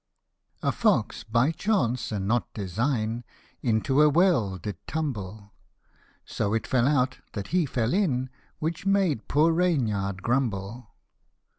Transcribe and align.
A 0.63 0.71
FOX 0.71 1.23
by 1.23 1.51
chance, 1.51 2.11
and 2.11 2.27
not 2.27 2.51
design, 2.55 3.23
Into 3.61 4.01
a 4.01 4.09
well 4.09 4.57
did 4.57 4.77
tumble; 4.87 5.53
So 6.25 6.55
it 6.55 6.65
fell 6.65 6.87
out, 6.87 7.19
that 7.33 7.49
he 7.49 7.67
fell 7.67 7.93
in, 7.93 8.31
Which 8.57 8.83
made 8.83 9.27
poor 9.27 9.51
Reynard 9.53 10.23
grumble. 10.23 10.87